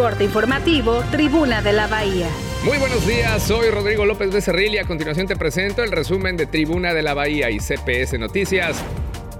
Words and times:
Corte 0.00 0.24
informativo, 0.24 1.04
Tribuna 1.10 1.60
de 1.60 1.74
la 1.74 1.86
Bahía. 1.86 2.26
Muy 2.64 2.78
buenos 2.78 3.06
días, 3.06 3.42
soy 3.42 3.68
Rodrigo 3.68 4.06
López 4.06 4.32
Becerril 4.32 4.74
y 4.74 4.78
a 4.78 4.86
continuación 4.86 5.26
te 5.26 5.36
presento 5.36 5.82
el 5.82 5.92
resumen 5.92 6.38
de 6.38 6.46
Tribuna 6.46 6.94
de 6.94 7.02
la 7.02 7.12
Bahía 7.12 7.50
y 7.50 7.58
CPS 7.58 8.18
Noticias. 8.18 8.82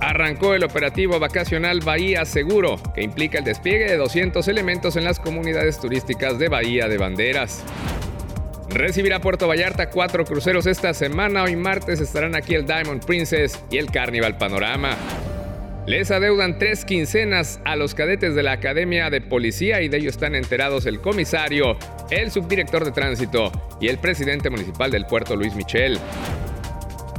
Arrancó 0.01 0.53
el 0.55 0.63
operativo 0.63 1.19
vacacional 1.19 1.81
Bahía 1.81 2.27
Seguro, 2.27 2.79
que 2.95 3.03
implica 3.03 3.39
el 3.39 3.45
despliegue 3.45 3.89
de 3.89 3.97
200 3.97 4.47
elementos 4.49 4.97
en 4.97 5.05
las 5.05 5.19
comunidades 5.19 5.81
turísticas 5.81 6.39
de 6.39 6.51
Bahía 6.51 6.89
de 6.89 6.99
Banderas. 6.99 7.65
Recibirá 8.69 9.19
Puerto 9.19 9.49
Vallarta 9.49 9.89
cuatro 9.89 10.27
cruceros 10.27 10.67
esta 10.67 10.93
semana. 10.93 11.43
Hoy 11.43 11.57
martes 11.57 12.01
estarán 12.01 12.37
aquí 12.37 12.55
el 12.55 12.67
Diamond 12.67 13.03
Princess 13.07 13.59
y 13.71 13.79
el 13.79 13.91
Carnival 13.91 14.37
Panorama. 14.37 14.95
Les 15.87 16.11
adeudan 16.11 16.59
tres 16.59 16.85
quincenas 16.85 17.61
a 17.65 17.75
los 17.75 17.95
cadetes 17.95 18.35
de 18.35 18.43
la 18.43 18.53
Academia 18.53 19.11
de 19.11 19.21
Policía 19.21 19.81
y 19.81 19.89
de 19.89 19.97
ello 19.97 20.11
están 20.11 20.35
enterados 20.35 20.87
el 20.87 21.01
comisario, 21.01 21.77
el 22.11 22.31
subdirector 22.31 22.85
de 22.85 22.93
tránsito 22.93 23.51
y 23.81 23.89
el 23.89 23.99
presidente 23.99 24.51
municipal 24.51 24.91
del 24.91 25.07
puerto 25.07 25.37
Luis 25.37 25.55
Michel. 25.55 25.99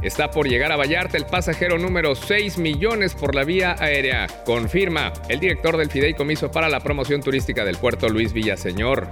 Está 0.02 0.30
por 0.30 0.48
llegar 0.48 0.72
a 0.72 0.76
Vallarta 0.76 1.16
el 1.16 1.26
pasajero 1.26 1.78
número 1.78 2.14
6 2.14 2.58
millones 2.58 3.14
por 3.14 3.34
la 3.34 3.44
vía 3.44 3.76
aérea, 3.78 4.26
confirma 4.44 5.12
el 5.28 5.38
director 5.38 5.76
del 5.76 5.90
Fideicomiso 5.90 6.50
para 6.50 6.68
la 6.68 6.80
Promoción 6.80 7.20
Turística 7.20 7.64
del 7.64 7.76
puerto 7.76 8.08
Luis 8.08 8.32
Villaseñor. 8.32 9.08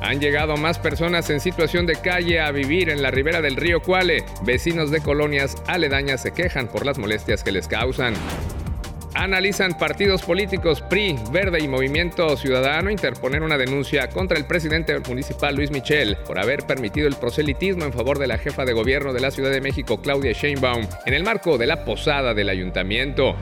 Han 0.00 0.20
llegado 0.20 0.56
más 0.56 0.78
personas 0.78 1.28
en 1.30 1.40
situación 1.40 1.86
de 1.86 1.96
calle 1.96 2.40
a 2.40 2.50
vivir 2.50 2.88
en 2.88 3.02
la 3.02 3.10
ribera 3.10 3.40
del 3.42 3.56
río 3.56 3.80
Cuale. 3.80 4.24
Vecinos 4.42 4.90
de 4.90 5.00
colonias 5.00 5.56
aledañas 5.66 6.22
se 6.22 6.32
quejan 6.32 6.68
por 6.68 6.86
las 6.86 6.98
molestias 6.98 7.44
que 7.44 7.52
les 7.52 7.68
causan. 7.68 8.14
Analizan 9.14 9.76
partidos 9.76 10.22
políticos 10.22 10.80
PRI, 10.82 11.18
Verde 11.32 11.58
y 11.60 11.68
Movimiento 11.68 12.36
Ciudadano 12.36 12.90
interponer 12.90 13.42
una 13.42 13.58
denuncia 13.58 14.08
contra 14.08 14.38
el 14.38 14.46
presidente 14.46 14.98
municipal 15.00 15.54
Luis 15.54 15.70
Michel 15.70 16.16
por 16.24 16.38
haber 16.38 16.64
permitido 16.64 17.08
el 17.08 17.16
proselitismo 17.16 17.84
en 17.84 17.92
favor 17.92 18.18
de 18.18 18.28
la 18.28 18.38
jefa 18.38 18.64
de 18.64 18.72
gobierno 18.72 19.12
de 19.12 19.20
la 19.20 19.32
Ciudad 19.32 19.50
de 19.50 19.60
México, 19.60 20.00
Claudia 20.00 20.32
Sheinbaum, 20.32 20.86
en 21.06 21.14
el 21.14 21.24
marco 21.24 21.58
de 21.58 21.66
la 21.66 21.84
posada 21.84 22.34
del 22.34 22.48
ayuntamiento. 22.48 23.34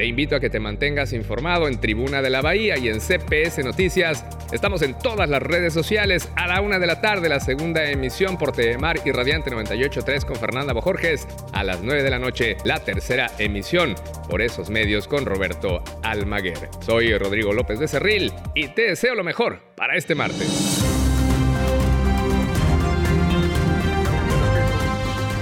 Te 0.00 0.06
invito 0.06 0.34
a 0.34 0.40
que 0.40 0.48
te 0.48 0.60
mantengas 0.60 1.12
informado 1.12 1.68
en 1.68 1.78
Tribuna 1.78 2.22
de 2.22 2.30
la 2.30 2.40
Bahía 2.40 2.78
y 2.78 2.88
en 2.88 3.00
CPS 3.00 3.62
Noticias. 3.62 4.24
Estamos 4.50 4.80
en 4.80 4.96
todas 4.96 5.28
las 5.28 5.42
redes 5.42 5.74
sociales 5.74 6.30
a 6.36 6.46
la 6.46 6.62
una 6.62 6.78
de 6.78 6.86
la 6.86 7.02
tarde, 7.02 7.28
la 7.28 7.38
segunda 7.38 7.84
emisión 7.84 8.38
por 8.38 8.54
Mar 8.78 8.98
y 9.04 9.12
Radiante 9.12 9.50
98.3 9.50 10.24
con 10.24 10.36
Fernanda 10.36 10.72
Bojorges. 10.72 11.28
A 11.52 11.64
las 11.64 11.82
9 11.82 12.02
de 12.02 12.08
la 12.08 12.18
noche, 12.18 12.56
la 12.64 12.82
tercera 12.82 13.30
emisión 13.38 13.94
por 14.30 14.40
esos 14.40 14.70
medios 14.70 15.06
con 15.06 15.26
Roberto 15.26 15.84
Almaguer. 16.02 16.70
Soy 16.80 17.12
Rodrigo 17.18 17.52
López 17.52 17.78
de 17.78 17.86
Cerril 17.86 18.32
y 18.54 18.68
te 18.68 18.88
deseo 18.88 19.14
lo 19.14 19.22
mejor 19.22 19.60
para 19.76 19.96
este 19.96 20.14
martes. 20.14 20.82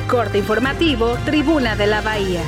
Corte 0.08 0.38
informativo, 0.38 1.16
Tribuna 1.24 1.76
de 1.76 1.86
la 1.86 2.00
Bahía. 2.00 2.42